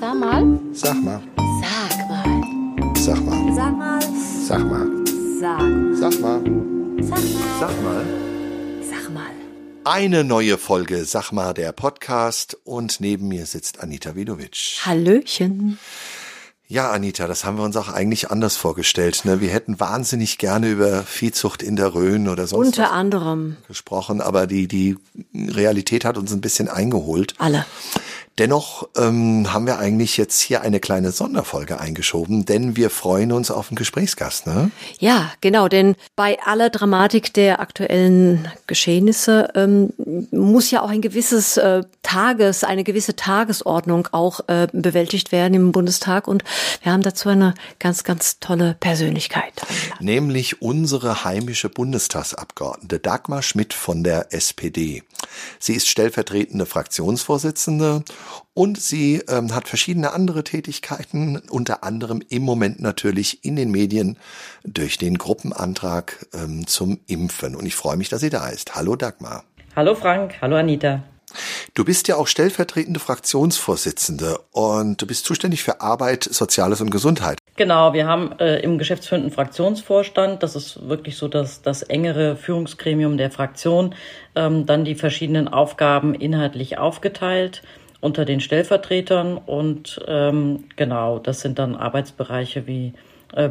[0.00, 0.46] Sag mal.
[0.72, 1.20] Sag mal.
[1.60, 2.94] Sag mal.
[2.96, 3.50] Sag mal.
[3.52, 4.00] Sag mal.
[4.46, 4.86] Sag mal.
[5.40, 5.60] Sag.
[5.96, 6.40] Sag mal.
[7.02, 7.22] Sag mal.
[7.58, 8.06] Sag mal.
[8.88, 9.30] Sag mal.
[9.82, 14.78] Eine neue Folge Sag mal der Podcast und neben mir sitzt Anita Vidovic.
[14.84, 15.78] Hallöchen.
[16.68, 19.24] Ja, Anita, das haben wir uns auch eigentlich anders vorgestellt.
[19.24, 19.40] Ne?
[19.40, 24.20] Wir hätten wahnsinnig gerne über Viehzucht in der Rhön oder sonst Unter was anderem gesprochen,
[24.20, 24.96] aber die, die
[25.34, 27.34] Realität hat uns ein bisschen eingeholt.
[27.38, 27.66] alle.
[28.38, 33.50] Dennoch ähm, haben wir eigentlich jetzt hier eine kleine Sonderfolge eingeschoben, denn wir freuen uns
[33.50, 34.46] auf einen Gesprächsgast.
[34.46, 34.70] Ne?
[35.00, 39.92] Ja, genau, denn bei aller Dramatik der aktuellen Geschehnisse ähm,
[40.30, 45.72] muss ja auch ein gewisses äh, Tages, eine gewisse Tagesordnung auch äh, bewältigt werden im
[45.72, 46.44] Bundestag und
[46.82, 49.52] wir haben dazu eine ganz, ganz tolle Persönlichkeit.
[49.98, 55.02] Nämlich unsere heimische Bundestagsabgeordnete Dagmar Schmidt von der SPD.
[55.58, 58.02] Sie ist stellvertretende Fraktionsvorsitzende
[58.54, 64.18] und sie ähm, hat verschiedene andere Tätigkeiten, unter anderem im Moment natürlich in den Medien
[64.64, 67.54] durch den Gruppenantrag ähm, zum Impfen.
[67.54, 68.74] Und ich freue mich, dass sie da ist.
[68.74, 69.44] Hallo Dagmar.
[69.76, 71.02] Hallo Frank, hallo Anita.
[71.74, 77.38] Du bist ja auch stellvertretende Fraktionsvorsitzende und du bist zuständig für Arbeit, Soziales und Gesundheit.
[77.56, 83.16] Genau, wir haben äh, im geschäftsführenden Fraktionsvorstand, das ist wirklich so das, das engere Führungsgremium
[83.16, 83.94] der Fraktion,
[84.34, 87.62] ähm, dann die verschiedenen Aufgaben inhaltlich aufgeteilt
[88.00, 92.92] unter den Stellvertretern und ähm, genau, das sind dann Arbeitsbereiche wie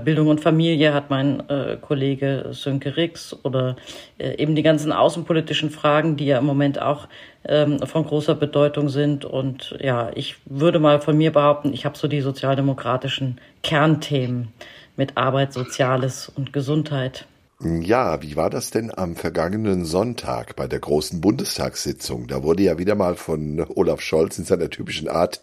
[0.04, 3.76] Bildung und Familie hat mein äh, Kollege Sönke Rix oder
[4.18, 7.08] äh, eben die ganzen außenpolitischen Fragen, die ja im Moment auch
[7.46, 9.24] ähm, von großer Bedeutung sind.
[9.24, 14.48] Und ja, ich würde mal von mir behaupten, ich habe so die sozialdemokratischen Kernthemen
[14.96, 17.28] mit Arbeit, Soziales und Gesundheit.
[17.60, 22.28] Ja, wie war das denn am vergangenen Sonntag bei der großen Bundestagssitzung?
[22.28, 25.42] Da wurde ja wieder mal von Olaf Scholz in seiner typischen Art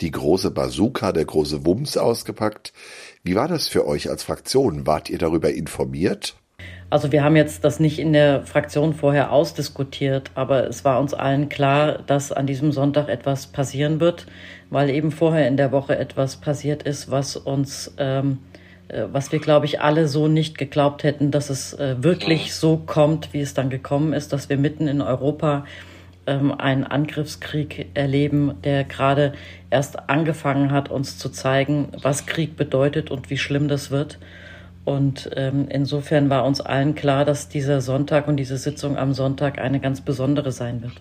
[0.00, 2.72] die große Bazooka, der große Wumms ausgepackt.
[3.22, 4.86] Wie war das für euch als Fraktion?
[4.86, 6.34] Wart ihr darüber informiert?
[6.90, 11.12] Also wir haben jetzt das nicht in der Fraktion vorher ausdiskutiert, aber es war uns
[11.12, 14.26] allen klar, dass an diesem Sonntag etwas passieren wird,
[14.70, 18.38] weil eben vorher in der Woche etwas passiert ist, was uns, ähm,
[18.88, 22.76] äh, was wir glaube ich alle so nicht geglaubt hätten, dass es äh, wirklich so
[22.76, 25.64] kommt, wie es dann gekommen ist, dass wir mitten in Europa
[26.26, 29.32] ähm, einen Angriffskrieg erleben, der gerade
[29.70, 34.18] erst angefangen hat, uns zu zeigen, was Krieg bedeutet und wie schlimm das wird.
[34.84, 39.58] Und ähm, insofern war uns allen klar, dass dieser Sonntag und diese Sitzung am Sonntag
[39.58, 40.92] eine ganz besondere sein wird.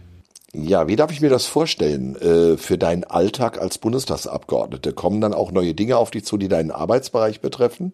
[0.55, 4.93] Ja, wie darf ich mir das vorstellen äh, für deinen Alltag als Bundestagsabgeordnete?
[4.93, 7.91] Kommen dann auch neue Dinge auf dich zu, die deinen Arbeitsbereich betreffen?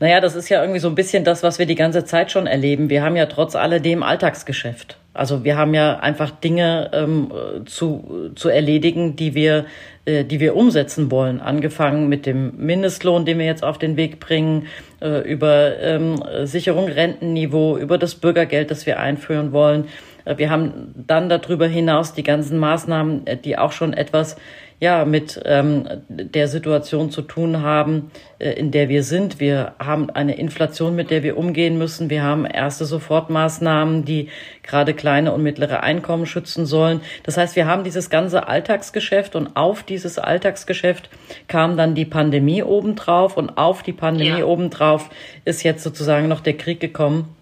[0.00, 2.46] Naja, das ist ja irgendwie so ein bisschen das, was wir die ganze Zeit schon
[2.46, 2.88] erleben.
[2.88, 4.96] Wir haben ja trotz alledem Alltagsgeschäft.
[5.12, 7.32] Also wir haben ja einfach Dinge ähm,
[7.66, 9.66] zu, zu erledigen, die wir,
[10.04, 11.40] äh, die wir umsetzen wollen.
[11.40, 14.66] Angefangen mit dem Mindestlohn, den wir jetzt auf den Weg bringen,
[15.00, 19.88] äh, über ähm, Sicherung Rentenniveau, über das Bürgergeld, das wir einführen wollen.
[20.28, 24.36] Äh, wir haben dann darüber hinaus die ganzen Maßnahmen, äh, die auch schon etwas
[24.80, 29.40] ja, mit ähm, der Situation zu tun haben, äh, in der wir sind.
[29.40, 32.10] Wir haben eine Inflation, mit der wir umgehen müssen.
[32.10, 34.28] Wir haben erste Sofortmaßnahmen, die
[34.62, 37.00] gerade kleine und mittlere Einkommen schützen sollen.
[37.24, 41.10] Das heißt, wir haben dieses ganze Alltagsgeschäft und auf dieses Alltagsgeschäft
[41.48, 44.44] kam dann die Pandemie obendrauf und auf die Pandemie ja.
[44.44, 45.10] obendrauf
[45.44, 47.34] ist jetzt sozusagen noch der Krieg gekommen.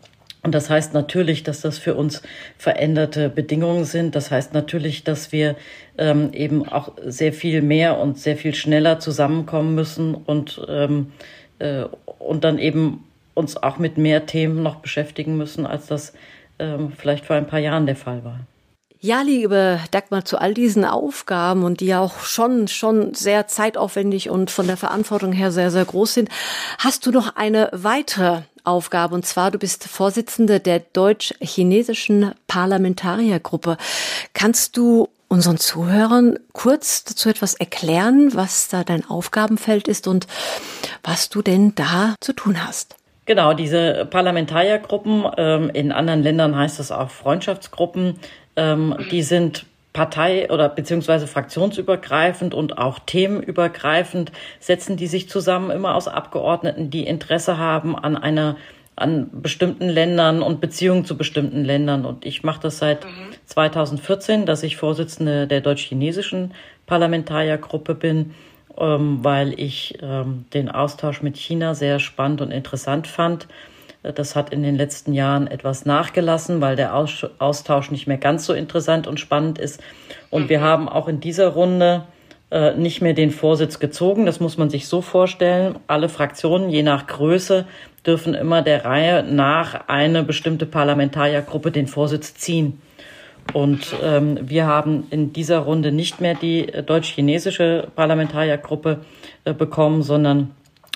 [0.47, 2.23] Und das heißt natürlich, dass das für uns
[2.57, 4.15] veränderte Bedingungen sind.
[4.15, 5.57] Das heißt natürlich, dass wir
[5.99, 11.11] ähm, eben auch sehr viel mehr und sehr viel schneller zusammenkommen müssen und, ähm,
[11.59, 11.87] äh,
[12.21, 13.03] und dann eben
[13.35, 16.13] uns auch mit mehr Themen noch beschäftigen müssen, als das
[16.61, 18.39] ähm, vielleicht vor ein paar Jahren der Fall war.
[19.01, 24.31] Ja, liebe Dagmar, zu all diesen Aufgaben und die ja auch schon, schon sehr zeitaufwendig
[24.31, 26.31] und von der Verantwortung her sehr, sehr groß sind,
[26.79, 29.15] hast du noch eine weitere Aufgabe.
[29.15, 33.77] Und zwar, du bist Vorsitzende der deutsch-chinesischen Parlamentariergruppe.
[34.33, 40.27] Kannst du unseren Zuhörern kurz dazu etwas erklären, was da dein Aufgabenfeld ist und
[41.03, 42.97] was du denn da zu tun hast?
[43.27, 48.15] Genau, diese Parlamentariergruppen, ähm, in anderen Ländern heißt es auch Freundschaftsgruppen,
[48.55, 54.31] ähm, die sind partei- oder beziehungsweise fraktionsübergreifend und auch themenübergreifend
[54.61, 58.57] setzen die sich zusammen immer aus Abgeordneten, die Interesse haben an einer
[58.95, 62.07] an bestimmten Ländern und Beziehungen zu bestimmten Ländern.
[62.07, 63.11] Und ich mache das seit mhm.
[63.45, 66.55] 2014, dass ich Vorsitzende der deutsch-chinesischen
[66.87, 68.35] Parlamentariergruppe bin,
[68.77, 73.47] weil ich ähm, den Austausch mit China sehr spannend und interessant fand
[74.15, 78.53] das hat in den letzten Jahren etwas nachgelassen, weil der Austausch nicht mehr ganz so
[78.53, 79.83] interessant und spannend ist.
[80.31, 80.65] Und wir mhm.
[80.65, 82.05] haben auch in dieser Runde
[82.51, 84.27] äh, nicht mehr den Vorsitz gezogen.
[84.27, 85.79] Das muss man sich so vorstellen.
[85.87, 87.67] Alle Fraktionen, je nach Größe,
[88.07, 92.81] dürfen immer der Reihe nach eine bestimmte Parlamentariergruppe den Vorsitz ziehen.
[93.53, 99.01] Und ähm, wir haben in dieser Runde nicht mehr die äh, deutsch-chinesische Parlamentariergruppe
[99.45, 100.51] äh, bekommen, sondern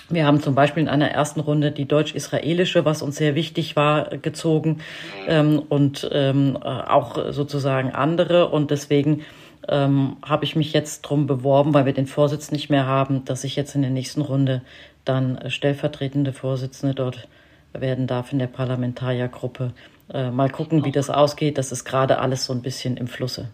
[0.09, 4.09] wir haben zum Beispiel in einer ersten Runde die deutsch-israelische, was uns sehr wichtig war,
[4.17, 4.81] gezogen
[5.27, 8.49] ähm, und ähm, auch sozusagen andere.
[8.49, 9.21] Und deswegen
[9.69, 13.45] ähm, habe ich mich jetzt drum beworben, weil wir den Vorsitz nicht mehr haben, dass
[13.45, 14.61] ich jetzt in der nächsten Runde
[15.05, 17.27] dann stellvertretende Vorsitzende dort
[17.73, 19.71] werden darf in der Parlamentariergruppe.
[20.13, 21.57] Äh, mal gucken, wie das ausgeht.
[21.57, 23.49] Das ist gerade alles so ein bisschen im Flusse.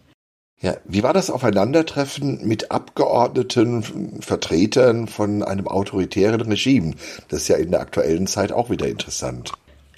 [0.59, 6.95] Ja, wie war das Aufeinandertreffen mit Abgeordneten, Vertretern von einem autoritären Regime?
[7.29, 9.51] Das ist ja in der aktuellen Zeit auch wieder interessant.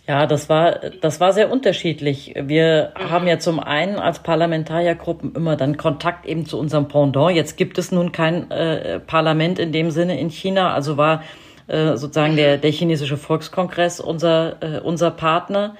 [0.05, 2.33] Ja, das war, das war sehr unterschiedlich.
[2.35, 7.35] Wir haben ja zum einen als Parlamentariergruppen immer dann Kontakt eben zu unserem Pendant.
[7.35, 11.23] Jetzt gibt es nun kein äh, Parlament in dem Sinne in China, also war
[11.67, 15.75] äh, sozusagen der, der chinesische Volkskongress unser, äh, unser Partner,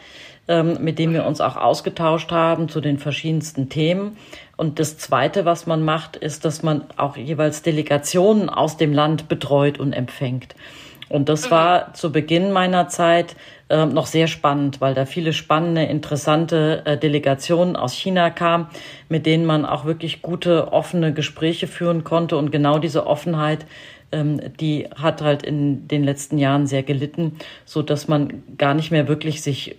[0.49, 4.17] mit dem wir uns auch ausgetauscht haben zu den verschiedensten Themen.
[4.57, 9.29] Und das Zweite, was man macht, ist, dass man auch jeweils Delegationen aus dem Land
[9.29, 10.55] betreut und empfängt.
[11.09, 11.51] Und das mhm.
[11.51, 13.35] war zu Beginn meiner Zeit
[13.69, 18.67] äh, noch sehr spannend, weil da viele spannende, interessante äh, Delegationen aus China kamen,
[19.09, 22.37] mit denen man auch wirklich gute, offene Gespräche führen konnte.
[22.37, 23.65] Und genau diese Offenheit,
[24.11, 28.91] ähm, die hat halt in den letzten Jahren sehr gelitten, so dass man gar nicht
[28.91, 29.75] mehr wirklich sich äh,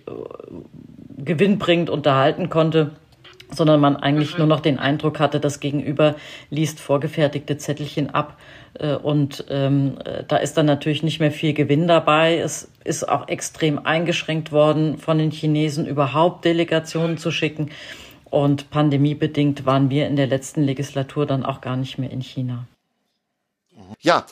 [1.17, 2.91] gewinnbringend unterhalten konnte
[3.53, 4.39] sondern man eigentlich mhm.
[4.39, 6.15] nur noch den Eindruck hatte, das Gegenüber
[6.49, 8.39] liest vorgefertigte Zettelchen ab.
[8.79, 12.37] Äh, und ähm, äh, da ist dann natürlich nicht mehr viel Gewinn dabei.
[12.37, 17.69] Es ist auch extrem eingeschränkt worden, von den Chinesen überhaupt Delegationen zu schicken.
[18.29, 22.65] Und pandemiebedingt waren wir in der letzten Legislatur dann auch gar nicht mehr in China.
[23.99, 24.25] Ja,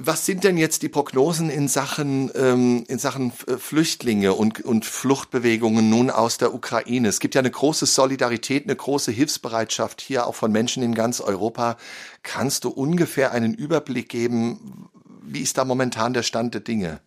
[0.00, 4.84] was sind denn jetzt die Prognosen in Sachen, ähm, in Sachen äh, Flüchtlinge und, und
[4.84, 7.08] Fluchtbewegungen nun aus der Ukraine?
[7.08, 11.20] Es gibt ja eine große Solidarität, eine große Hilfsbereitschaft hier auch von Menschen in ganz
[11.20, 11.76] Europa.
[12.22, 14.88] Kannst du ungefähr einen Überblick geben?
[15.20, 17.00] Wie ist da momentan der Stand der Dinge?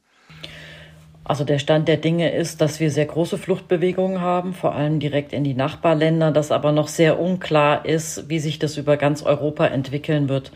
[1.23, 5.31] Also der Stand der Dinge ist, dass wir sehr große Fluchtbewegungen haben, vor allem direkt
[5.31, 9.67] in die Nachbarländer, dass aber noch sehr unklar ist, wie sich das über ganz Europa
[9.67, 10.51] entwickeln wird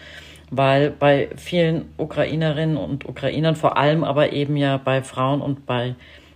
[0.52, 5.96] weil bei vielen Ukrainerinnen und Ukrainern, vor allem aber eben ja bei Frauen und bei,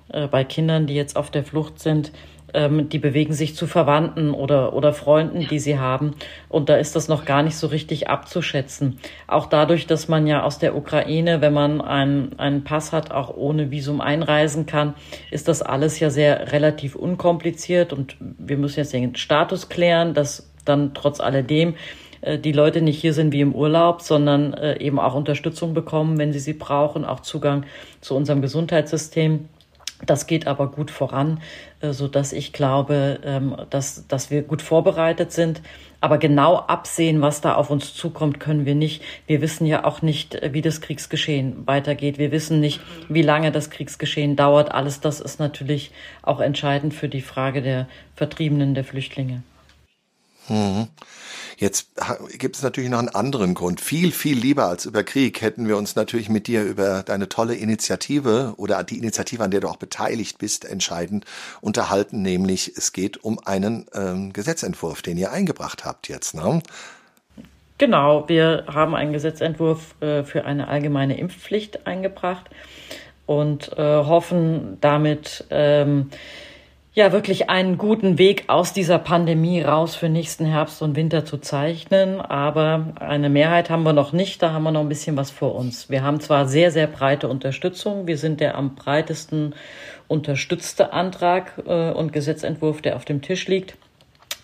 [0.10, 2.12] äh, bei Kindern, die jetzt auf der Flucht sind,
[2.54, 6.16] ähm, die bewegen sich zu Verwandten oder, oder Freunden, die sie haben.
[6.48, 9.00] Und da ist das noch gar nicht so richtig abzuschätzen.
[9.28, 13.36] Auch dadurch, dass man ja aus der Ukraine, wenn man einen, einen Pass hat, auch
[13.36, 14.96] ohne Visum einreisen kann,
[15.32, 17.94] ist das alles ja sehr relativ unkompliziert.
[17.94, 21.76] Und wir müssen jetzt den Status klären, dass dann trotz alledem
[22.22, 26.34] die Leute nicht hier sind wie im Urlaub, sondern äh, eben auch Unterstützung bekommen, wenn
[26.34, 27.66] sie sie brauchen, auch Zugang
[28.02, 29.48] zu unserem Gesundheitssystem.
[30.06, 31.42] Das geht aber gut voran,
[31.82, 35.62] äh, so dass ich glaube, ähm, dass, dass wir gut vorbereitet sind.
[36.02, 39.02] Aber genau absehen, was da auf uns zukommt, können wir nicht.
[39.28, 42.18] Wir wissen ja auch nicht, wie das Kriegsgeschehen weitergeht.
[42.18, 42.80] Wir wissen nicht,
[43.10, 44.72] wie lange das Kriegsgeschehen dauert.
[44.72, 45.92] Alles das ist natürlich
[46.22, 49.44] auch entscheidend für die Frage der Vertriebenen, der Flüchtlinge.
[50.48, 50.88] Mhm.
[51.60, 51.90] Jetzt
[52.38, 53.82] gibt es natürlich noch einen anderen Grund.
[53.82, 57.54] Viel, viel lieber als über Krieg hätten wir uns natürlich mit dir über deine tolle
[57.54, 61.26] Initiative oder die Initiative, an der du auch beteiligt bist, entscheidend
[61.60, 62.22] unterhalten.
[62.22, 66.34] Nämlich es geht um einen ähm, Gesetzentwurf, den ihr eingebracht habt jetzt.
[66.34, 66.62] Ne?
[67.78, 72.50] Genau, wir haben einen Gesetzentwurf äh, für eine allgemeine Impfpflicht eingebracht
[73.26, 76.10] und äh, hoffen damit, ähm,
[76.94, 81.38] ja wirklich einen guten Weg aus dieser Pandemie raus für nächsten Herbst und Winter zu
[81.38, 82.20] zeichnen.
[82.20, 85.56] Aber eine Mehrheit haben wir noch nicht, da haben wir noch ein bisschen was vor
[85.56, 85.90] uns.
[85.90, 88.08] Wir haben zwar sehr, sehr breite Unterstützung.
[88.08, 89.54] Wir sind der am breitesten
[90.08, 93.76] unterstützte Antrag äh, und Gesetzentwurf, der auf dem Tisch liegt.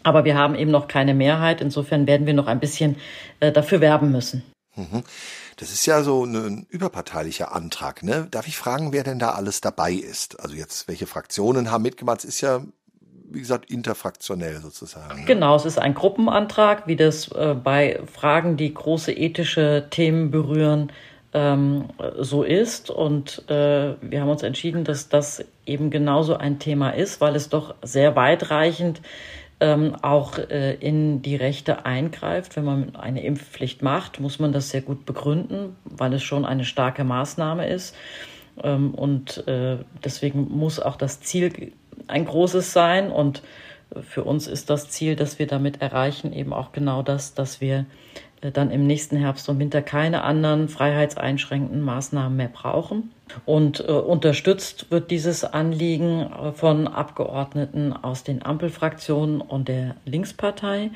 [0.03, 1.61] Aber wir haben eben noch keine Mehrheit.
[1.61, 2.97] Insofern werden wir noch ein bisschen
[3.39, 4.43] äh, dafür werben müssen.
[4.75, 5.03] Mhm.
[5.57, 8.03] Das ist ja so ein überparteilicher Antrag.
[8.03, 8.27] Ne?
[8.29, 10.39] Darf ich fragen, wer denn da alles dabei ist?
[10.39, 12.19] Also jetzt, welche Fraktionen haben mitgemacht?
[12.19, 12.61] Es ist ja,
[13.29, 15.21] wie gesagt, interfraktionell sozusagen.
[15.21, 15.25] Ne?
[15.25, 20.91] Genau, es ist ein Gruppenantrag, wie das äh, bei Fragen, die große ethische Themen berühren,
[21.33, 21.85] ähm,
[22.19, 22.89] so ist.
[22.89, 27.47] Und äh, wir haben uns entschieden, dass das eben genauso ein Thema ist, weil es
[27.47, 29.01] doch sehr weitreichend
[29.59, 32.55] ähm, auch äh, in die Rechte eingreift.
[32.55, 36.65] Wenn man eine Impfpflicht macht, muss man das sehr gut begründen, weil es schon eine
[36.65, 37.95] starke Maßnahme ist.
[38.61, 41.73] Ähm, und äh, deswegen muss auch das Ziel
[42.07, 43.11] ein großes sein.
[43.11, 43.43] Und
[44.01, 47.85] für uns ist das Ziel, dass wir damit erreichen, eben auch genau das, dass wir
[48.41, 53.11] äh, dann im nächsten Herbst und Winter keine anderen freiheitseinschränkenden Maßnahmen mehr brauchen.
[53.45, 60.91] Und äh, unterstützt wird dieses Anliegen äh, von Abgeordneten aus den Ampelfraktionen und der Linkspartei.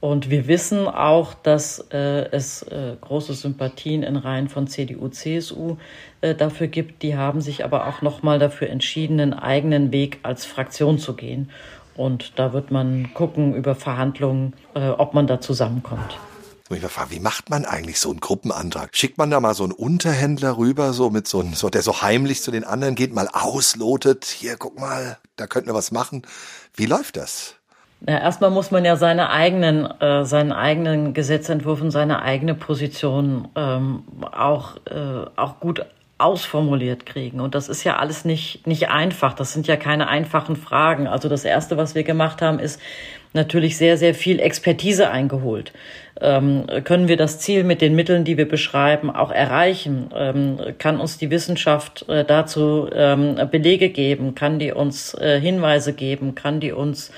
[0.00, 5.78] Und wir wissen auch, dass äh, es äh, große Sympathien in Reihen von CDU, CSU
[6.20, 7.02] äh, dafür gibt.
[7.02, 11.48] Die haben sich aber auch nochmal dafür entschieden, einen eigenen Weg als Fraktion zu gehen.
[11.96, 16.18] Und da wird man gucken über Verhandlungen, äh, ob man da zusammenkommt.
[16.76, 18.90] Ich mich fragen, wie macht man eigentlich so einen Gruppenantrag?
[18.96, 22.02] Schickt man da mal so einen Unterhändler rüber, so mit so einem, so, der so
[22.02, 26.22] heimlich zu den anderen geht, mal auslotet, hier, guck mal, da könnten wir was machen.
[26.74, 27.54] Wie läuft das?
[28.06, 33.48] Ja, erstmal muss man ja seine eigenen, äh, seinen eigenen Gesetzentwurf und seine eigene Position
[33.56, 34.02] ähm,
[34.32, 35.86] auch, äh, auch gut
[36.18, 37.40] ausformuliert kriegen.
[37.40, 39.34] Und das ist ja alles nicht, nicht einfach.
[39.34, 41.06] Das sind ja keine einfachen Fragen.
[41.06, 42.80] Also das Erste, was wir gemacht haben, ist
[43.32, 45.72] natürlich sehr, sehr viel Expertise eingeholt.
[46.20, 50.10] Ähm, können wir das Ziel mit den Mitteln, die wir beschreiben, auch erreichen?
[50.14, 54.36] Ähm, kann uns die Wissenschaft äh, dazu ähm, Belege geben?
[54.36, 56.36] Kann die uns äh, Hinweise geben?
[56.36, 57.10] Kann die uns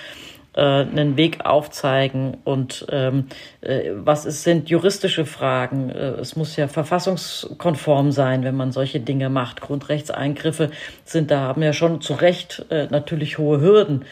[0.56, 3.26] äh, einen Weg aufzeigen und ähm,
[3.60, 5.90] äh, was ist, sind juristische Fragen.
[5.90, 9.60] Äh, es muss ja verfassungskonform sein, wenn man solche Dinge macht.
[9.60, 10.70] Grundrechtseingriffe
[11.04, 14.04] sind da, haben ja schon zu Recht äh, natürlich hohe Hürden.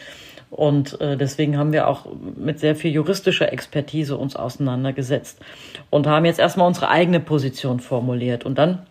[0.51, 2.05] Und äh, deswegen haben wir auch
[2.37, 5.41] mit sehr viel juristischer Expertise uns auseinandergesetzt
[5.89, 8.45] und haben jetzt erstmal unsere eigene Position formuliert.
[8.45, 8.85] Und dann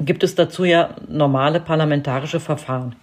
[0.00, 2.96] gibt es dazu ja normale parlamentarische Verfahren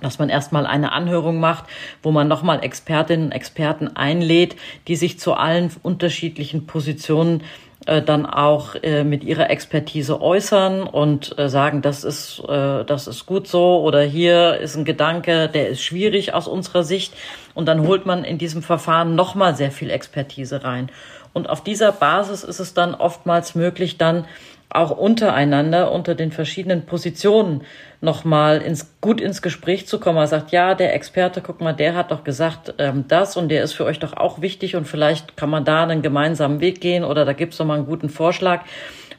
[0.00, 1.64] dass man erstmal eine Anhörung macht,
[2.02, 4.56] wo man nochmal Expertinnen und Experten einlädt,
[4.88, 7.42] die sich zu allen unterschiedlichen Positionen
[7.86, 13.06] äh, dann auch äh, mit ihrer Expertise äußern und äh, sagen, das ist, äh, das
[13.06, 17.12] ist gut so oder hier ist ein Gedanke, der ist schwierig aus unserer Sicht.
[17.52, 20.90] Und dann holt man in diesem Verfahren nochmal sehr viel Expertise rein.
[21.34, 24.24] Und auf dieser Basis ist es dann oftmals möglich, dann
[24.70, 27.62] auch untereinander, unter den verschiedenen Positionen
[28.00, 30.18] nochmal ins, gut ins Gespräch zu kommen.
[30.18, 33.62] Er sagt, ja, der Experte, guck mal, der hat doch gesagt ähm, das und der
[33.62, 37.04] ist für euch doch auch wichtig und vielleicht kann man da einen gemeinsamen Weg gehen
[37.04, 38.62] oder da gibt's doch mal einen guten Vorschlag.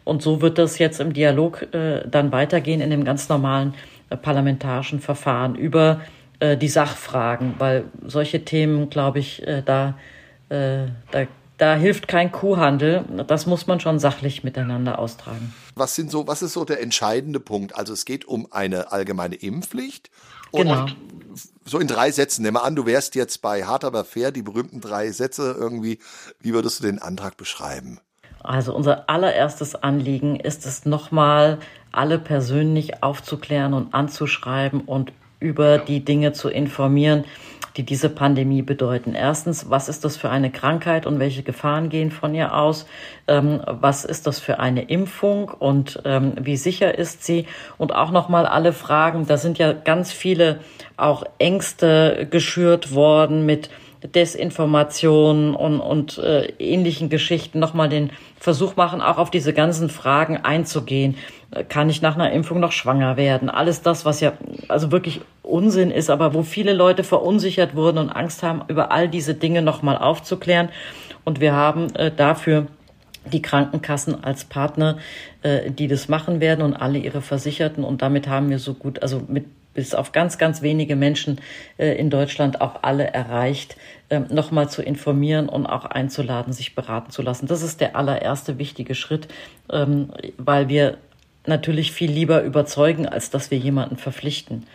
[0.04, 3.74] Und so wird das jetzt im Dialog äh, dann weitergehen in dem ganz normalen
[4.10, 6.02] äh, parlamentarischen Verfahren über
[6.40, 9.98] äh, die Sachfragen, weil solche Themen, glaube ich, äh, da,
[10.50, 11.26] äh, da
[11.58, 13.06] da hilft kein Kuhhandel.
[13.28, 15.54] Das muss man schon sachlich miteinander austragen.
[15.76, 17.76] Was sind so, was ist so der entscheidende Punkt?
[17.76, 20.10] Also es geht um eine allgemeine Impfpflicht.
[20.52, 20.88] genau.
[21.66, 22.44] So in drei Sätzen.
[22.44, 26.00] Nimm mal an, du wärst jetzt bei Hart aber fair, die berühmten drei Sätze irgendwie.
[26.40, 28.00] Wie würdest du den Antrag beschreiben?
[28.44, 31.60] Also unser allererstes Anliegen ist es nochmal,
[31.92, 35.12] alle persönlich aufzuklären und anzuschreiben und
[35.46, 37.24] über die Dinge zu informieren,
[37.78, 39.14] die diese Pandemie bedeuten.
[39.14, 42.88] Erstens, was ist das für eine Krankheit und welche Gefahren gehen von ihr aus?
[43.28, 47.46] Ähm, was ist das für eine Impfung und ähm, wie sicher ist sie?
[47.78, 50.62] Und auch nochmal alle Fragen, da sind ja ganz viele
[50.98, 53.70] auch Ängste geschürt worden mit
[54.08, 60.38] Desinformation und, und äh, ähnlichen Geschichten nochmal den Versuch machen, auch auf diese ganzen Fragen
[60.38, 61.16] einzugehen.
[61.52, 63.50] Äh, kann ich nach einer Impfung noch schwanger werden?
[63.50, 64.34] Alles das, was ja
[64.68, 69.08] also wirklich Unsinn ist, aber wo viele Leute verunsichert wurden und Angst haben, über all
[69.08, 70.70] diese Dinge nochmal aufzuklären.
[71.24, 72.68] Und wir haben äh, dafür
[73.32, 74.98] die Krankenkassen als Partner,
[75.42, 77.84] äh, die das machen werden und alle ihre Versicherten.
[77.84, 81.40] Und damit haben wir so gut, also mit bis auf ganz, ganz wenige Menschen
[81.78, 83.78] äh, in Deutschland auch alle erreicht,
[84.10, 87.46] ähm, nochmal zu informieren und auch einzuladen, sich beraten zu lassen.
[87.46, 89.28] Das ist der allererste wichtige Schritt,
[89.72, 90.98] ähm, weil wir
[91.46, 94.66] natürlich viel lieber überzeugen, als dass wir jemanden verpflichten.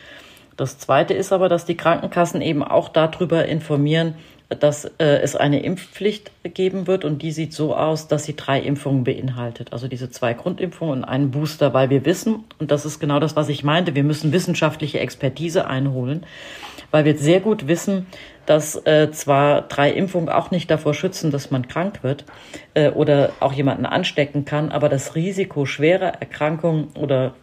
[0.57, 4.15] Das Zweite ist aber, dass die Krankenkassen eben auch darüber informieren,
[4.59, 8.61] dass äh, es eine Impfpflicht geben wird und die sieht so aus, dass sie drei
[8.61, 9.73] Impfungen beinhaltet.
[9.73, 13.37] Also diese zwei Grundimpfungen und einen Booster, weil wir wissen, und das ist genau das,
[13.37, 16.27] was ich meinte, wir müssen wissenschaftliche Expertise einholen,
[16.91, 18.07] weil wir sehr gut wissen,
[18.47, 22.25] dass äh, zwar drei Impfungen auch nicht davor schützen, dass man krank wird
[22.75, 27.35] äh, oder auch jemanden anstecken kann, aber das Risiko schwerer Erkrankungen oder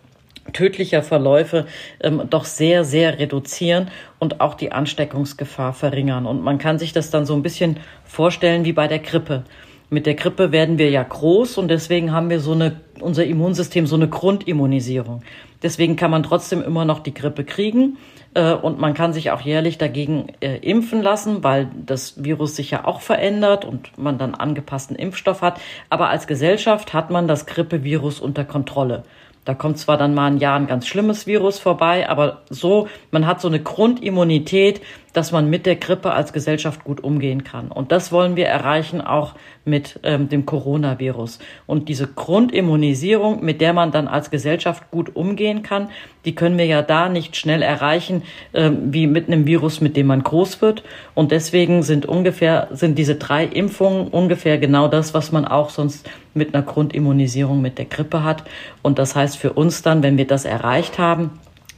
[0.53, 1.65] tödlicher Verläufe
[2.01, 3.89] ähm, doch sehr, sehr reduzieren
[4.19, 6.25] und auch die Ansteckungsgefahr verringern.
[6.25, 9.43] Und man kann sich das dann so ein bisschen vorstellen wie bei der Grippe.
[9.89, 13.87] Mit der Grippe werden wir ja groß und deswegen haben wir so eine, unser Immunsystem
[13.87, 15.21] so eine Grundimmunisierung.
[15.63, 17.97] Deswegen kann man trotzdem immer noch die Grippe kriegen
[18.33, 22.71] äh, und man kann sich auch jährlich dagegen äh, impfen lassen, weil das Virus sich
[22.71, 25.59] ja auch verändert und man dann angepassten Impfstoff hat.
[25.89, 29.03] Aber als Gesellschaft hat man das Grippevirus unter Kontrolle.
[29.47, 33.25] Da kommt zwar dann mal ein Jahr ein ganz schlimmes Virus vorbei, aber so, man
[33.25, 34.81] hat so eine Grundimmunität,
[35.17, 37.69] dass man mit der Grippe als Gesellschaft gut umgehen kann.
[37.71, 39.33] Und das wollen wir erreichen auch
[39.65, 41.39] mit ähm, dem Coronavirus.
[41.65, 45.89] Und diese Grundimmunisierung, mit der man dann als Gesellschaft gut umgehen kann,
[46.23, 48.21] die können wir ja da nicht schnell erreichen,
[48.53, 50.83] ähm, wie mit einem Virus, mit dem man groß wird.
[51.15, 56.07] Und deswegen sind ungefähr, sind diese drei Impfungen ungefähr genau das, was man auch sonst
[56.35, 58.43] mit einer Grundimmunisierung mit der Grippe hat.
[58.83, 61.31] Und das heißt für uns dann, wenn wir das erreicht haben,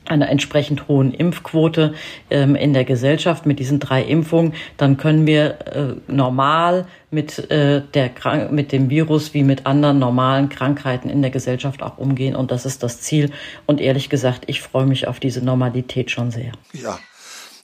[0.09, 1.93] einer entsprechend hohen Impfquote
[2.29, 7.81] ähm, in der Gesellschaft mit diesen drei Impfungen, dann können wir äh, normal mit, äh,
[7.93, 8.11] der,
[8.51, 12.35] mit dem Virus wie mit anderen normalen Krankheiten in der Gesellschaft auch umgehen.
[12.35, 13.31] Und das ist das Ziel.
[13.65, 16.51] Und ehrlich gesagt, ich freue mich auf diese Normalität schon sehr.
[16.73, 16.99] Ja.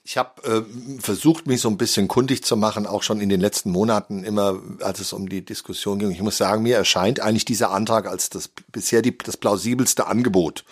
[0.07, 3.41] Ich habe äh, versucht, mich so ein bisschen kundig zu machen, auch schon in den
[3.41, 6.11] letzten Monaten, immer als es um die Diskussion ging.
[6.11, 10.63] Ich muss sagen, mir erscheint eigentlich dieser Antrag als das bisher die, das plausibelste Angebot.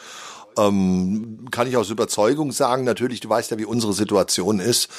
[0.57, 4.89] Ähm, kann ich aus Überzeugung sagen, natürlich, du weißt ja, wie unsere Situation ist,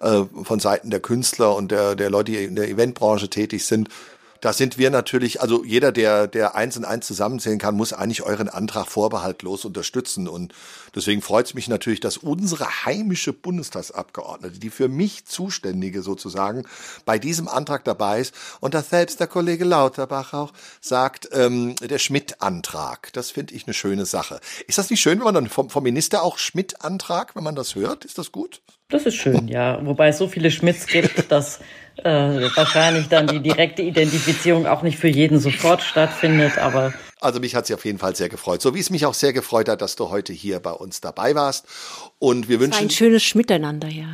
[0.00, 3.88] äh, von Seiten der Künstler und der, der Leute, die in der Eventbranche tätig sind.
[4.40, 8.22] Da sind wir natürlich, also jeder, der, der eins und eins zusammenzählen kann, muss eigentlich
[8.22, 10.28] euren Antrag vorbehaltlos unterstützen.
[10.28, 10.52] Und
[10.94, 16.66] deswegen freut es mich natürlich, dass unsere heimische Bundestagsabgeordnete, die für mich Zuständige sozusagen,
[17.04, 21.98] bei diesem Antrag dabei ist und dass selbst der Kollege Lauterbach auch sagt, ähm, der
[21.98, 23.12] Schmidt-Antrag.
[23.12, 24.40] Das finde ich eine schöne Sache.
[24.66, 27.74] Ist das nicht schön, wenn man dann vom, vom Minister auch Schmidt-Antrag, wenn man das
[27.74, 28.04] hört?
[28.04, 28.60] Ist das gut?
[28.88, 29.84] Das ist schön, ja.
[29.84, 31.60] Wobei es so viele Schmidts gibt, dass
[32.02, 36.92] äh, wahrscheinlich dann die direkte Identifizierung auch nicht für jeden sofort stattfindet, aber
[37.24, 38.60] also mich hat sie auf jeden Fall sehr gefreut.
[38.60, 41.34] So wie es mich auch sehr gefreut hat, dass du heute hier bei uns dabei
[41.34, 41.66] warst.
[42.18, 42.84] Und wir wünschen.
[42.84, 44.06] Ein schönes Schmiteinander, ja.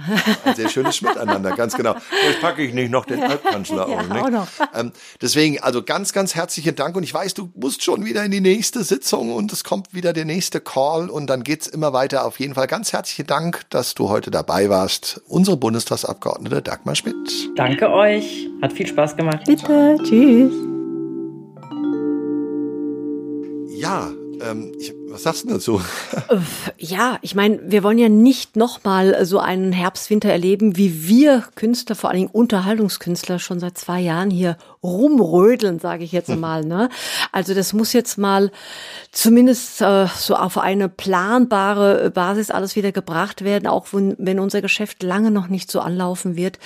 [0.45, 1.95] Ein sehr schönes Schmiteinander, ganz genau.
[2.27, 4.09] Jetzt packe ich nicht noch den Altkanzler ja, auf.
[4.09, 4.23] Nicht?
[4.23, 4.49] Auch noch.
[4.75, 6.97] Ähm, deswegen, also ganz, ganz herzlichen Dank.
[6.97, 10.13] Und ich weiß, du musst schon wieder in die nächste Sitzung und es kommt wieder
[10.13, 12.25] der nächste Call und dann geht's immer weiter.
[12.25, 15.21] Auf jeden Fall ganz herzlichen Dank, dass du heute dabei warst.
[15.27, 17.51] Unsere Bundestagsabgeordnete Dagmar Schmidt.
[17.57, 18.49] Danke euch.
[18.63, 19.45] Hat viel Spaß gemacht.
[19.47, 19.65] Bitte.
[19.65, 19.99] Ciao.
[20.03, 20.70] Tschüss.
[23.81, 25.81] Ja, ähm, ich, was sagst du dazu?
[26.79, 31.95] Ja, ich meine, wir wollen ja nicht nochmal so einen Herbst-Winter erleben, wie wir Künstler,
[31.95, 36.65] vor allen Dingen Unterhaltungskünstler, schon seit zwei Jahren hier rumrödeln, sage ich jetzt mal.
[36.65, 36.89] Ne?
[37.33, 38.51] Also das muss jetzt mal
[39.13, 44.63] zumindest äh, so auf eine planbare Basis alles wieder gebracht werden, auch wenn, wenn unser
[44.63, 46.59] Geschäft lange noch nicht so anlaufen wird,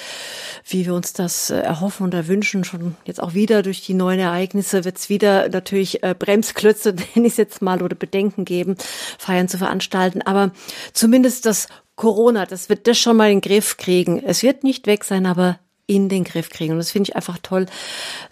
[0.66, 2.64] wie wir uns das äh, erhoffen und erwünschen.
[2.64, 7.26] Schon jetzt auch wieder durch die neuen Ereignisse wird es wieder natürlich äh, Bremsklötze, nenne
[7.26, 8.76] ich es jetzt mal, oder Bedenken geben,
[9.18, 10.22] Feiern zu veranstalten.
[10.22, 10.50] Aber
[10.92, 14.20] zumindest das Corona, das wird das schon mal in den Griff kriegen.
[14.24, 16.72] Es wird nicht weg sein, aber in den Griff kriegen.
[16.72, 17.66] Und das finde ich einfach toll.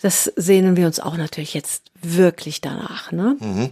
[0.00, 3.12] Das sehnen wir uns auch natürlich jetzt wirklich danach.
[3.12, 3.36] Ne?
[3.40, 3.70] Mhm.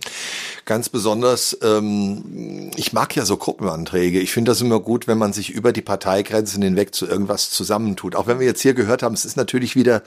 [0.64, 4.20] Ganz besonders, ähm, ich mag ja so Gruppenanträge.
[4.20, 8.14] Ich finde das immer gut, wenn man sich über die Parteigrenzen hinweg zu irgendwas zusammentut.
[8.14, 10.02] Auch wenn wir jetzt hier gehört haben, es ist natürlich wieder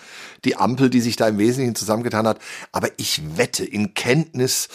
[0.46, 2.40] die Ampel, die sich da im Wesentlichen zusammengetan hat.
[2.72, 4.70] Aber ich wette in Kenntnis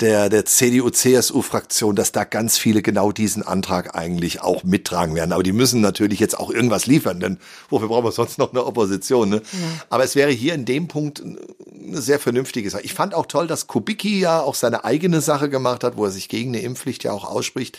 [0.00, 5.32] der, der CDU-CSU-Fraktion, dass da ganz viele genau diesen Antrag eigentlich auch mittragen werden.
[5.32, 7.38] Aber die müssen natürlich jetzt auch irgendwas liefern, denn
[7.70, 9.28] wofür brauchen wir sonst noch eine Opposition?
[9.28, 9.36] Ne?
[9.36, 9.58] Ja.
[9.90, 12.82] Aber es wäre hier in dem Punkt eine sehr vernünftige Sache.
[12.82, 16.10] Ich fand auch toll, dass Kubicki ja auch seine eigene Sache gemacht hat, wo er
[16.10, 17.78] sich gegen eine Impfpflicht ja auch ausspricht.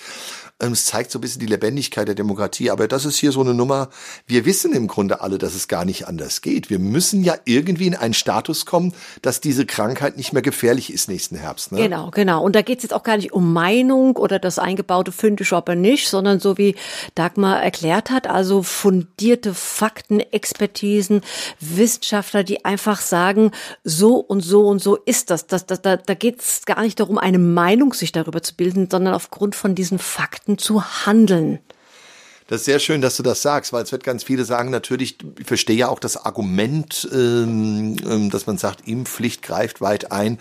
[0.64, 2.72] Ähm, es zeigt so ein bisschen die Lebendigkeit der Demokratie.
[2.72, 3.90] Aber das ist hier so eine Nummer.
[4.26, 6.70] Wir wissen im Grunde alle, dass es gar nicht anders geht.
[6.70, 11.10] Wir müssen ja irgendwie in einen Status kommen, dass diese Krankheit nicht mehr gefährlich ist
[11.10, 11.72] nächsten Herbst.
[11.72, 11.80] Ne?
[11.80, 12.44] Genau, genau.
[12.44, 15.76] Und da geht es jetzt auch gar nicht um Meinung oder das eingebaute Fündisch aber
[15.76, 16.76] nicht, sondern so wie
[17.16, 21.22] Dagmar erklärt hat, also fundierte Fakten, Expertisen,
[21.60, 23.52] Wissenschaftler, die einfach sagen,
[23.84, 25.48] so und so und so ist das.
[25.48, 28.88] das, das da da geht es gar nicht darum, eine Meinung sich darüber zu bilden,
[28.90, 31.60] sondern aufgrund von diesen Fakten Fakten zu handeln.
[32.48, 35.18] Das ist sehr schön, dass du das sagst, weil es wird ganz viele sagen, natürlich,
[35.40, 40.38] ich verstehe ja auch das Argument, ähm, ähm, dass man sagt, Impfpflicht greift weit ein.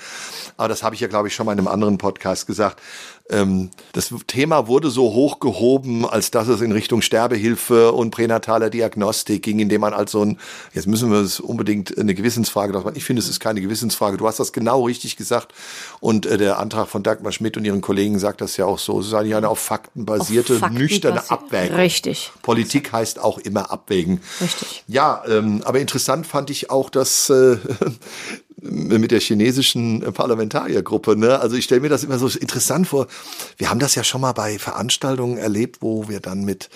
[0.57, 2.81] Aber das habe ich ja, glaube ich, schon mal in einem anderen Podcast gesagt
[3.31, 9.43] ähm, das Thema wurde so hochgehoben, als dass es in Richtung Sterbehilfe und pränataler Diagnostik
[9.43, 10.39] ging, indem man als so ein,
[10.75, 14.17] jetzt müssen wir es unbedingt eine Gewissensfrage, ich finde, es ist keine Gewissensfrage.
[14.17, 15.53] Du hast das genau richtig gesagt.
[16.01, 19.01] Und äh, der Antrag von Dagmar Schmidt und ihren Kollegen sagt das ja auch so.
[19.01, 21.33] Es ist eigentlich eine auf Fakten basierte, auf Fakten nüchterne basiert.
[21.33, 21.77] Abwägung.
[21.77, 22.33] Richtig.
[22.43, 24.21] Politik heißt auch immer abwägen.
[24.41, 24.85] Richtig.
[24.89, 27.57] Ja, ähm, aber interessant fand ich auch, dass äh,
[28.63, 31.17] mit der chinesischen Parlamentariergruppe.
[31.17, 31.39] Ne?
[31.41, 33.09] Also ich stelle mir das immer so interessant vor.
[33.57, 36.71] Wir haben das ja schon mal bei Veranstaltungen erlebt, wo wir dann mit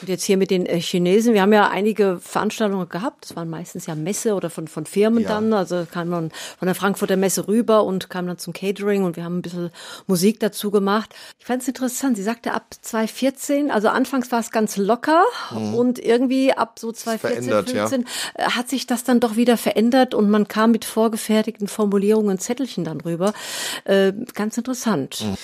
[0.00, 3.48] Und jetzt hier mit den äh, Chinesen, wir haben ja einige Veranstaltungen gehabt, das waren
[3.48, 5.28] meistens ja Messe oder von, von Firmen ja.
[5.28, 9.16] dann, also kam man von der Frankfurter Messe rüber und kam dann zum Catering und
[9.16, 9.70] wir haben ein bisschen
[10.06, 11.14] Musik dazu gemacht.
[11.38, 15.74] Ich fand es interessant, sie sagte ab 2014, also anfangs war es ganz locker mhm.
[15.74, 18.46] und irgendwie ab so 2014, 2015 ja.
[18.46, 22.84] Äh, hat sich das dann doch wieder verändert und man kam mit vorgefertigten Formulierungen, Zettelchen
[22.84, 23.32] dann rüber.
[23.84, 25.22] Äh, ganz interessant.
[25.22, 25.36] Mhm.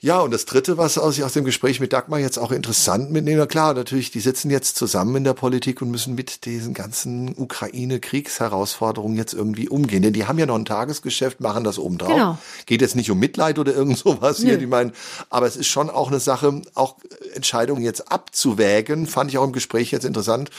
[0.00, 3.46] Ja, und das Dritte, was aus, aus dem Gespräch mit Dagmar jetzt auch interessant mitnehmen,
[3.48, 9.16] klar, natürlich, die sitzen jetzt zusammen in der Politik und müssen mit diesen ganzen Ukraine-Kriegsherausforderungen
[9.16, 10.02] jetzt irgendwie umgehen.
[10.02, 12.12] Denn die haben ja noch ein Tagesgeschäft, machen das obendrauf.
[12.12, 12.38] Genau.
[12.66, 14.46] Geht jetzt nicht um Mitleid oder irgend sowas Nö.
[14.46, 14.92] hier, die meinen,
[15.30, 16.96] aber es ist schon auch eine Sache, auch
[17.34, 20.50] Entscheidungen jetzt abzuwägen, fand ich auch im Gespräch jetzt interessant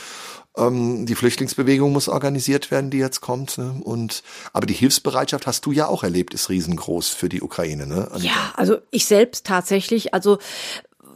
[0.58, 3.58] ähm, die Flüchtlingsbewegung muss organisiert werden, die jetzt kommt.
[3.58, 3.76] Ne?
[3.84, 7.88] Und aber die Hilfsbereitschaft hast du ja auch erlebt, ist riesengroß für die Ukraine.
[7.88, 8.10] Ne?
[8.18, 10.14] Ja, also ich selbst tatsächlich.
[10.14, 10.40] Also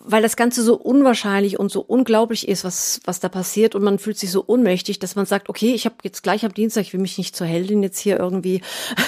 [0.06, 4.00] weil das Ganze so unwahrscheinlich und so unglaublich ist, was, was da passiert und man
[4.00, 6.94] fühlt sich so ohnmächtig, dass man sagt, okay, ich habe jetzt gleich am Dienstag, ich
[6.94, 8.62] will mich nicht zur Heldin jetzt hier irgendwie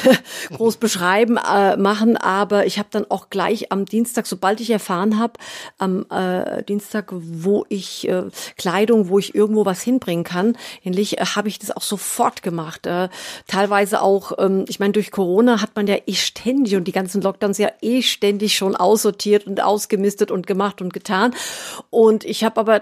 [0.55, 5.17] groß beschreiben, äh, machen, aber ich habe dann auch gleich am Dienstag, sobald ich erfahren
[5.17, 5.33] habe,
[5.77, 8.25] am äh, Dienstag, wo ich äh,
[8.57, 12.85] Kleidung, wo ich irgendwo was hinbringen kann, ähnlich, äh, habe ich das auch sofort gemacht.
[12.85, 13.09] Äh,
[13.47, 17.21] teilweise auch, ähm, ich meine, durch Corona hat man ja eh ständig und die ganzen
[17.21, 21.33] Lockdowns ja eh ständig schon aussortiert und ausgemistet und gemacht und getan.
[21.89, 22.81] Und ich habe aber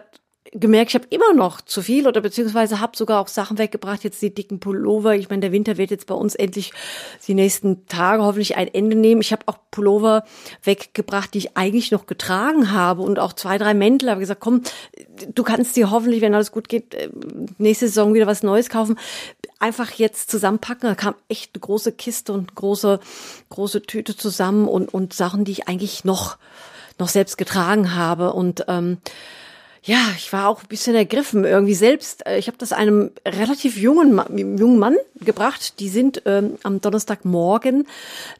[0.53, 4.21] gemerkt, ich habe immer noch zu viel oder beziehungsweise habe sogar auch Sachen weggebracht, jetzt
[4.21, 5.15] die dicken Pullover.
[5.15, 6.73] Ich meine, der Winter wird jetzt bei uns endlich
[7.25, 9.21] die nächsten Tage hoffentlich ein Ende nehmen.
[9.21, 10.25] Ich habe auch Pullover
[10.63, 14.09] weggebracht, die ich eigentlich noch getragen habe und auch zwei, drei Mäntel.
[14.09, 14.61] Habe gesagt, komm,
[15.33, 17.09] du kannst dir hoffentlich, wenn alles gut geht, äh,
[17.57, 18.97] nächste Saison wieder was Neues kaufen.
[19.59, 20.89] Einfach jetzt zusammenpacken.
[20.89, 22.99] Da kam echt eine große Kiste und große,
[23.49, 26.37] große Tüte zusammen und, und Sachen, die ich eigentlich noch
[27.01, 28.31] noch selbst getragen habe.
[28.31, 28.99] Und ähm,
[29.83, 32.25] ja, ich war auch ein bisschen ergriffen irgendwie selbst.
[32.27, 34.21] Äh, ich habe das einem relativ jungen,
[34.57, 35.79] jungen Mann gebracht.
[35.79, 37.87] Die sind ähm, am Donnerstagmorgen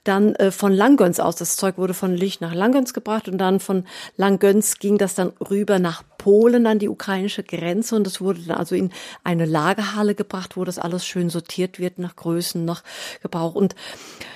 [0.04, 1.36] dann äh, von Langgöns aus.
[1.36, 3.86] Das Zeug wurde von Licht nach Langgöns gebracht und dann von
[4.18, 8.56] Langgöns ging das dann rüber nach Polen an die ukrainische Grenze und das wurde dann
[8.56, 8.92] also in
[9.24, 12.84] eine Lagerhalle gebracht, wo das alles schön sortiert wird nach Größen, nach
[13.24, 13.56] Gebrauch.
[13.56, 13.74] Und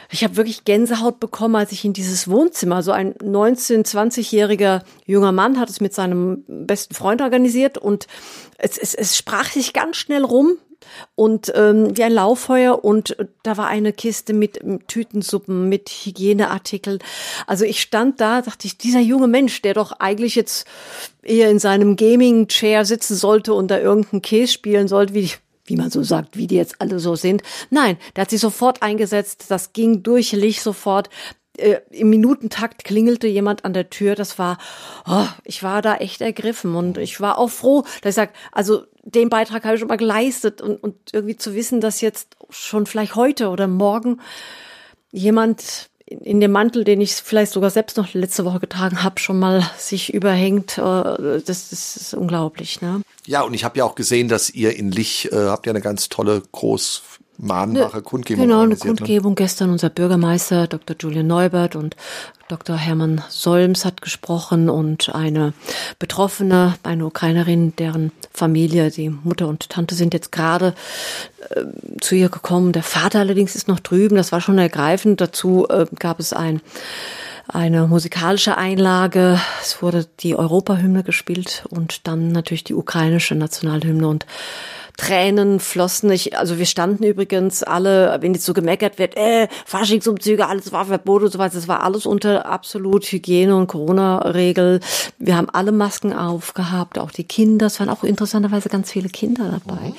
[0.09, 5.31] ich habe wirklich Gänsehaut bekommen, als ich in dieses Wohnzimmer, so ein 19-, 20-jähriger junger
[5.31, 8.07] Mann hat es mit seinem besten Freund organisiert und
[8.57, 10.57] es, es, es sprach sich ganz schnell rum,
[11.15, 16.99] und ähm, wie ein Lauffeuer und da war eine Kiste mit, mit Tütensuppen, mit Hygieneartikeln.
[17.47, 20.67] Also ich stand da, dachte ich, dieser junge Mensch, der doch eigentlich jetzt
[21.23, 25.31] eher in seinem Gaming-Chair sitzen sollte und da irgendeinen Käse spielen sollte, wie
[25.67, 27.41] wie man so sagt, wie die jetzt alle so sind.
[27.71, 31.09] Nein, der hat sich sofort eingesetzt, das ging durch Licht sofort.
[31.57, 34.15] Äh, Im Minutentakt klingelte jemand an der Tür.
[34.15, 34.57] Das war,
[35.07, 38.85] oh, ich war da echt ergriffen und ich war auch froh, dass ich sage, also
[39.03, 42.85] den Beitrag habe ich schon mal geleistet und, und irgendwie zu wissen, dass jetzt schon
[42.85, 44.19] vielleicht heute oder morgen
[45.11, 49.39] jemand in dem Mantel, den ich vielleicht sogar selbst noch letzte Woche getragen habe, schon
[49.39, 50.77] mal sich überhängt.
[50.77, 52.81] Äh, das, das ist unglaublich.
[52.81, 53.01] Ne?
[53.25, 55.81] Ja, und ich habe ja auch gesehen, dass ihr in Lich äh, habt ja eine
[55.81, 57.01] ganz tolle groß
[57.37, 58.45] mahnbare Kundgebung.
[58.45, 58.77] Genau, eine ne?
[58.77, 59.31] Kundgebung.
[59.31, 59.35] Ne?
[59.35, 60.95] Gestern unser Bürgermeister Dr.
[60.99, 61.95] Julian Neubert und
[62.47, 62.75] Dr.
[62.77, 65.53] Hermann Solms hat gesprochen und eine
[65.97, 70.75] Betroffene, eine Ukrainerin, deren Familie, die Mutter und Tante sind jetzt gerade
[71.49, 71.63] äh,
[72.01, 72.71] zu ihr gekommen.
[72.71, 74.15] Der Vater allerdings ist noch drüben.
[74.15, 75.21] Das war schon ergreifend.
[75.21, 76.61] Dazu äh, gab es ein
[77.47, 79.39] eine musikalische Einlage.
[79.61, 84.25] Es wurde die Europahymne gespielt und dann natürlich die ukrainische Nationalhymne und
[84.97, 86.11] Tränen flossen.
[86.11, 90.85] Ich, also wir standen übrigens alle, wenn jetzt so gemeckert wird, äh, Faschingsumzüge, alles war
[90.85, 91.55] verboten und so weiter.
[91.55, 94.79] Das war alles unter absolut Hygiene- und Corona-Regel.
[95.17, 97.67] Wir haben alle Masken aufgehabt, auch die Kinder.
[97.67, 99.89] Es waren auch interessanterweise ganz viele Kinder dabei.
[99.89, 99.95] Mhm.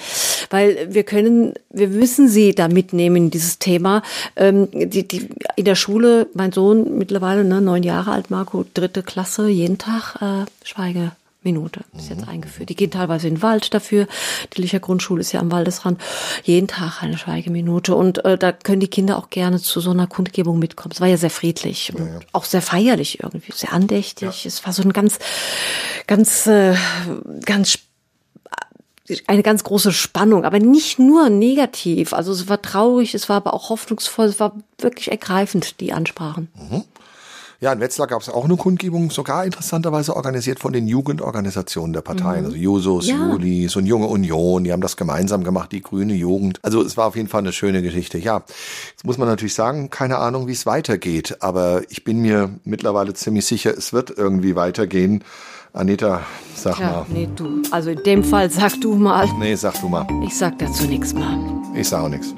[0.50, 4.02] Weil wir können, wir müssen sie da mitnehmen in dieses Thema.
[4.36, 9.02] Ähm, die, die, in der Schule, mein Sohn mittlerweile, ne, neun Jahre alt, Marco, dritte
[9.02, 11.12] Klasse, jeden Tag äh, Schweige.
[11.46, 12.28] Minute ist jetzt mhm.
[12.28, 12.68] eingeführt.
[12.68, 14.06] Die gehen teilweise in den Wald dafür.
[14.54, 16.00] Die Licher Grundschule ist ja am Waldesrand.
[16.42, 17.94] Jeden Tag eine Schweigeminute.
[17.94, 20.92] Und äh, da können die Kinder auch gerne zu so einer Kundgebung mitkommen.
[20.92, 22.20] Es war ja sehr friedlich und ja, ja.
[22.32, 24.44] auch sehr feierlich irgendwie, sehr andächtig.
[24.44, 24.48] Ja.
[24.48, 25.18] Es war so ein ganz,
[26.06, 26.74] ganz, äh,
[27.44, 27.78] ganz
[29.28, 32.12] eine ganz große Spannung, aber nicht nur negativ.
[32.12, 36.48] Also es war traurig, es war aber auch hoffnungsvoll, es war wirklich ergreifend, die Ansprachen.
[36.54, 36.84] Mhm.
[37.60, 42.02] Ja, in Wetzlar gab es auch eine Kundgebung, sogar interessanterweise organisiert von den Jugendorganisationen der
[42.02, 42.46] Parteien, mhm.
[42.46, 43.16] also Jusos, ja.
[43.16, 46.58] Julis und Junge Union, die haben das gemeinsam gemacht, die grüne Jugend.
[46.62, 48.18] Also es war auf jeden Fall eine schöne Geschichte.
[48.18, 48.42] Ja,
[48.90, 53.14] jetzt muss man natürlich sagen, keine Ahnung, wie es weitergeht, aber ich bin mir mittlerweile
[53.14, 55.24] ziemlich sicher, es wird irgendwie weitergehen.
[55.72, 56.22] Anita,
[56.54, 57.06] sag Ja, mal.
[57.08, 57.60] nee, du.
[57.70, 59.28] Also in dem Fall sag du mal.
[59.38, 60.06] Nee, sag du mal.
[60.26, 61.38] Ich sag dazu nichts mal.
[61.74, 62.34] Ich sag auch nichts.